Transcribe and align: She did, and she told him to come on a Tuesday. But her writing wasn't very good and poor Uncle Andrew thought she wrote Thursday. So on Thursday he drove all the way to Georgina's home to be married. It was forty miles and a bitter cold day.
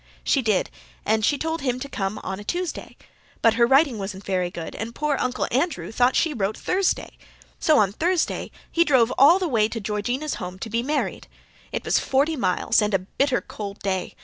She 0.23 0.41
did, 0.41 0.71
and 1.05 1.23
she 1.23 1.37
told 1.37 1.61
him 1.61 1.79
to 1.79 1.87
come 1.87 2.17
on 2.23 2.39
a 2.39 2.43
Tuesday. 2.43 2.97
But 3.43 3.53
her 3.53 3.67
writing 3.67 3.99
wasn't 3.99 4.23
very 4.25 4.49
good 4.49 4.73
and 4.73 4.95
poor 4.95 5.15
Uncle 5.19 5.47
Andrew 5.51 5.91
thought 5.91 6.15
she 6.15 6.33
wrote 6.33 6.57
Thursday. 6.57 7.17
So 7.59 7.77
on 7.77 7.91
Thursday 7.93 8.49
he 8.71 8.83
drove 8.83 9.13
all 9.19 9.37
the 9.37 9.47
way 9.47 9.67
to 9.67 9.79
Georgina's 9.79 10.33
home 10.41 10.57
to 10.57 10.71
be 10.71 10.81
married. 10.81 11.27
It 11.71 11.85
was 11.85 11.99
forty 11.99 12.35
miles 12.35 12.81
and 12.81 12.95
a 12.95 13.05
bitter 13.19 13.41
cold 13.41 13.77
day. 13.83 14.15